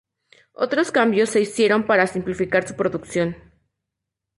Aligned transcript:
Otros 0.53 0.91
cambios 0.91 1.29
se 1.29 1.41
hicieron 1.41 1.85
para 1.85 2.07
simplificar 2.07 2.67
su 2.67 2.75
producción. 2.75 3.35